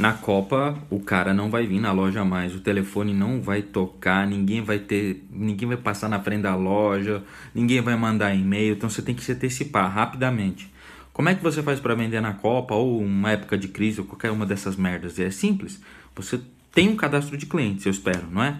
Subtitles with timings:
[0.00, 4.26] Na Copa, o cara não vai vir na loja mais, o telefone não vai tocar,
[4.26, 7.22] ninguém vai ter, ninguém vai passar na frente da loja,
[7.54, 10.72] ninguém vai mandar e-mail, então você tem que se antecipar rapidamente.
[11.12, 14.06] Como é que você faz para vender na Copa ou uma época de crise ou
[14.06, 15.18] qualquer uma dessas merdas?
[15.18, 15.78] É simples.
[16.16, 16.40] Você
[16.72, 18.56] tem um cadastro de clientes, eu espero, não é?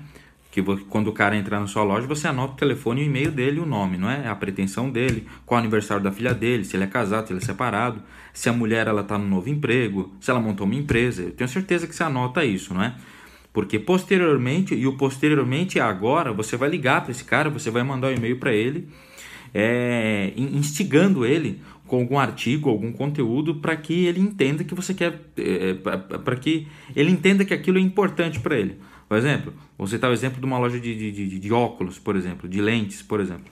[0.51, 3.61] Que quando o cara entrar na sua loja, você anota o telefone, o e-mail dele
[3.61, 4.27] o nome, não é?
[4.27, 7.33] A pretensão dele, qual é o aniversário da filha dele, se ele é casado, se
[7.33, 8.03] ele é separado,
[8.33, 11.23] se a mulher ela tá no novo emprego, se ela montou uma empresa.
[11.23, 12.95] Eu tenho certeza que você anota isso, não é?
[13.53, 17.85] Porque posteriormente, e o posteriormente é agora, você vai ligar para esse cara, você vai
[17.85, 18.89] mandar um e-mail para ele,
[19.55, 25.21] é, instigando ele com algum artigo, algum conteúdo, para que ele entenda que você quer,
[25.37, 28.77] é, para que ele entenda que aquilo é importante para ele.
[29.11, 32.15] Por exemplo, você está o exemplo de uma loja de, de, de, de, óculos, por
[32.15, 33.47] exemplo, de lentes, por exemplo.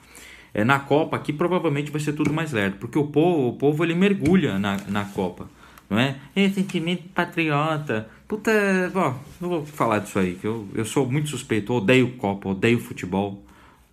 [0.53, 3.83] É, na Copa aqui provavelmente vai ser tudo mais lerdo, porque o povo, o povo
[3.83, 5.49] ele mergulha na, na Copa,
[5.89, 6.15] não é?
[6.33, 8.09] É sentimento patriota.
[8.25, 8.49] Puta,
[9.41, 13.43] não vou falar disso aí, que eu, eu sou muito suspeito, odeio Copa, odeio futebol,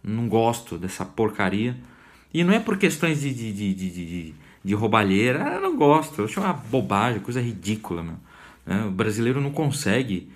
[0.04, 1.76] não gosto dessa porcaria.
[2.32, 6.20] E não é por questões de, de, de, de, de, de roubalheira, eu não gosto,
[6.20, 8.14] eu acho uma bobagem, coisa ridícula, meu.
[8.68, 10.28] É, o brasileiro não consegue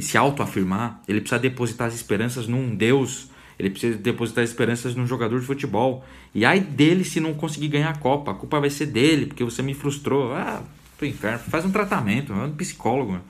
[0.00, 5.06] se autoafirmar, ele precisa depositar as esperanças num Deus, ele precisa depositar as esperanças num
[5.06, 6.04] jogador de futebol.
[6.34, 9.42] E ai dele se não conseguir ganhar a Copa, a culpa vai ser dele, porque
[9.42, 10.32] você me frustrou.
[10.32, 10.62] Ah,
[10.96, 13.20] pro inferno, faz um tratamento, é um psicólogo.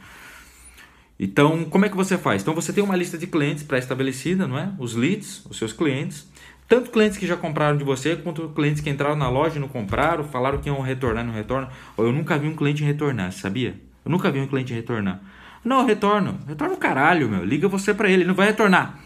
[1.21, 2.43] Então, como é que você faz?
[2.43, 4.73] Então, você tem uma lista de clientes pré-estabelecida, não é?
[4.79, 6.27] Os leads, os seus clientes.
[6.69, 9.69] Tanto clientes que já compraram de você, quanto clientes que entraram na loja e não
[9.69, 11.69] compraram, falaram que iam retornar e não retornam.
[11.97, 13.75] Eu nunca vi um cliente retornar, sabia?
[14.05, 15.21] Eu nunca vi um cliente retornar.
[15.65, 16.39] Não, retorno.
[16.47, 17.45] Retorna o caralho, meu.
[17.45, 18.99] Liga você para ele, ele não vai retornar.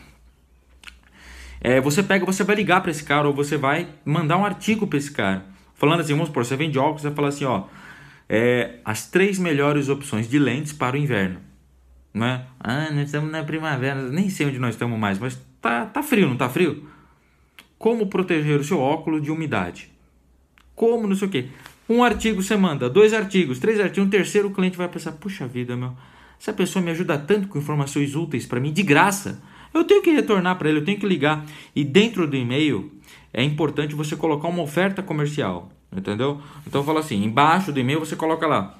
[1.61, 4.87] É, você pega, você vai ligar para esse cara ou você vai mandar um artigo
[4.87, 5.47] para esse cara.
[5.75, 7.65] Falando assim, vamos supor, você vende óculos, você vai falar assim, ó,
[8.29, 11.41] é, as três melhores opções de lentes para o inverno.
[12.13, 12.47] Né?
[12.59, 16.29] Ah, nós estamos na primavera, nem sei onde nós estamos mais, mas tá, tá frio,
[16.29, 16.89] não tá frio?
[17.79, 19.91] Como proteger o seu óculos de umidade?
[20.75, 21.49] Como não sei o quê.
[21.89, 25.47] Um artigo você manda, dois artigos, três artigos, um terceiro o cliente vai pensar, puxa
[25.47, 25.97] vida, meu,
[26.43, 29.41] essa pessoa me ajuda tanto com informações úteis para mim, de graça.
[29.73, 31.47] Eu tenho que retornar para ele, eu tenho que ligar.
[31.75, 32.91] E dentro do e-mail
[33.33, 36.43] é importante você colocar uma oferta comercial, entendeu?
[36.67, 38.77] Então fala assim, embaixo do e-mail você coloca lá.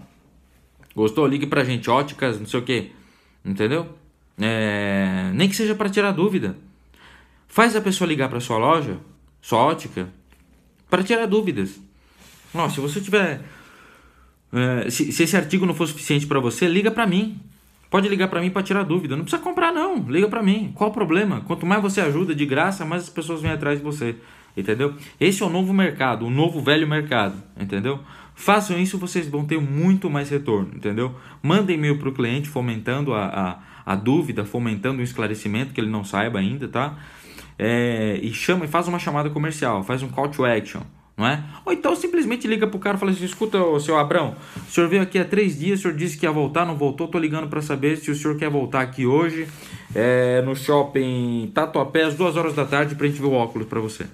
[0.93, 1.25] Gostou?
[1.25, 2.91] Ligue pra gente, óticas, não sei o que.
[3.45, 3.95] Entendeu?
[4.41, 5.31] É...
[5.33, 6.57] Nem que seja para tirar dúvida.
[7.47, 8.99] Faz a pessoa ligar para sua loja,
[9.41, 10.09] sua ótica,
[10.91, 11.81] para tirar dúvidas.
[12.53, 13.41] Nossa, se você tiver.
[14.53, 17.41] É, se, se esse artigo não for suficiente para você, liga para mim.
[17.93, 19.15] Pode ligar para mim para tirar dúvida.
[19.15, 19.99] Não precisa comprar, não.
[20.09, 20.73] Liga para mim.
[20.75, 21.43] Qual o problema?
[21.43, 24.17] Quanto mais você ajuda de graça, mais as pessoas vêm atrás de você.
[24.57, 24.95] Entendeu?
[25.21, 27.35] Esse é o novo mercado, o novo velho mercado.
[27.55, 28.01] Entendeu?
[28.35, 30.71] Façam isso, vocês vão ter muito mais retorno.
[30.75, 31.15] Entendeu?
[31.43, 35.91] Mandem e-mail para o cliente fomentando a, a, a, dúvida, fomentando o esclarecimento que ele
[35.91, 36.97] não saiba ainda, tá?
[37.59, 40.81] É, e chama e faz uma chamada comercial, faz um call to action
[41.23, 41.45] não é?
[41.65, 44.89] Ou então simplesmente liga pro cara e fala assim: escuta, o seu Abrão, o senhor
[44.89, 47.49] veio aqui há três dias, o senhor disse que ia voltar, não voltou, tô ligando
[47.49, 49.47] para saber se o senhor quer voltar aqui hoje
[49.95, 53.79] é, no shopping Tatuapé às duas horas da tarde pra gente ver o óculos para
[53.79, 54.07] você.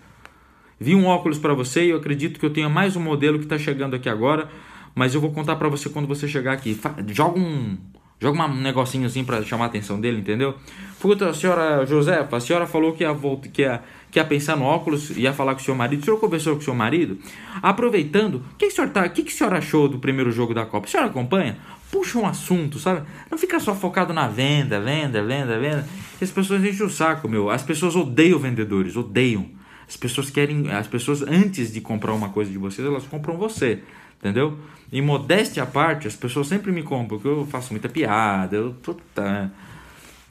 [0.78, 3.44] Vi um óculos para você e eu acredito que eu tenha mais um modelo que
[3.44, 4.48] está chegando aqui agora,
[4.94, 6.78] mas eu vou contar para você quando você chegar aqui.
[7.08, 7.78] Joga um,
[8.20, 10.54] Joga um negocinho assim para chamar a atenção dele, entendeu?
[10.98, 13.80] Puta, a senhora Josefa, a senhora falou que ia, voltar, que, ia,
[14.10, 16.02] que ia pensar no óculos, ia falar com o seu marido.
[16.02, 17.16] O senhor conversou com o seu marido?
[17.62, 20.88] Aproveitando, o que, tá, que, que a senhora achou do primeiro jogo da Copa?
[20.88, 21.58] A senhora acompanha?
[21.92, 23.06] Puxa um assunto, sabe?
[23.30, 25.88] Não fica só focado na venda, venda, venda, venda.
[26.20, 27.48] As pessoas enchem o saco, meu.
[27.48, 29.57] As pessoas odeiam vendedores, odeiam.
[29.88, 30.70] As pessoas querem.
[30.70, 33.82] As pessoas, antes de comprar uma coisa de vocês, elas compram você
[34.18, 34.58] entendeu?
[34.92, 38.74] Em modéstia à parte, as pessoas sempre me compram, porque eu faço muita piada, eu
[38.82, 39.50] puta,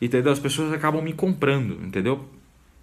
[0.01, 0.31] entendeu?
[0.31, 2.27] As pessoas acabam me comprando, entendeu?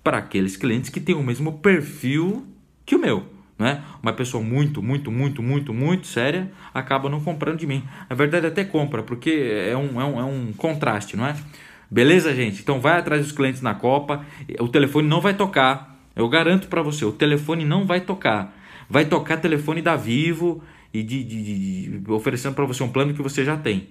[0.02, 2.46] Para aqueles clientes que têm o mesmo perfil
[2.86, 3.26] que o meu,
[3.58, 3.82] né?
[4.02, 7.82] Uma pessoa muito, muito, muito, muito, muito séria acaba não comprando de mim.
[8.08, 11.36] Na verdade, até compra, porque é um, é um, é um contraste, não é?
[11.90, 12.60] Beleza, gente?
[12.60, 14.24] Então vai atrás dos clientes na Copa.
[14.58, 15.93] O telefone não vai tocar.
[16.14, 18.56] Eu garanto para você, o telefone não vai tocar.
[18.88, 20.62] Vai tocar telefone da Vivo,
[20.94, 21.42] e de, de,
[21.98, 23.88] de oferecendo para você um plano que você já tem.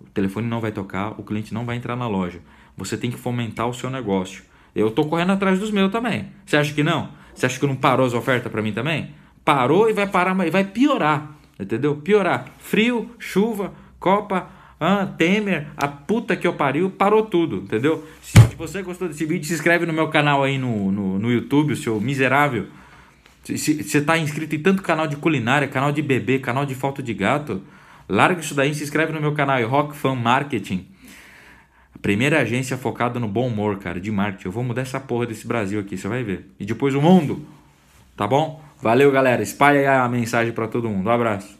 [0.00, 2.40] O telefone não vai tocar, o cliente não vai entrar na loja.
[2.74, 4.42] Você tem que fomentar o seu negócio.
[4.74, 6.28] Eu estou correndo atrás dos meus também.
[6.46, 7.10] Você acha que não?
[7.34, 9.10] Você acha que não parou as ofertas para mim também?
[9.44, 11.36] Parou e vai parar, e vai piorar.
[11.60, 11.96] Entendeu?
[11.96, 12.46] Piorar.
[12.58, 14.48] Frio, chuva, Copa,
[14.80, 18.06] ah, Temer, a puta que eu pariu, parou tudo, entendeu?
[18.22, 21.72] Se você gostou desse vídeo, se inscreve no meu canal aí no, no, no YouTube,
[21.72, 22.66] o seu miserável.
[23.44, 27.12] Você está inscrito em tanto canal de culinária, canal de bebê, canal de foto de
[27.12, 27.62] gato.
[28.08, 30.86] Larga isso daí, se inscreve no meu canal, Rock Fan Marketing.
[31.94, 34.46] A primeira agência focada no bom humor, cara, de marketing.
[34.46, 36.46] Eu vou mudar essa porra desse Brasil aqui, você vai ver.
[36.60, 37.44] E depois o mundo.
[38.16, 38.62] Tá bom?
[38.80, 39.42] Valeu, galera.
[39.42, 41.08] Espalha a mensagem para todo mundo.
[41.08, 41.57] Um abraço.